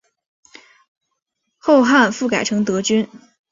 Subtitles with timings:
[1.59, 3.07] 后汉复改成德军。